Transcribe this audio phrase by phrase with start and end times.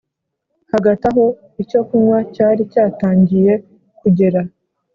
[0.71, 1.23] hagati aho
[1.61, 3.53] icyokunywa cyari cyatangiye
[3.99, 4.41] kugera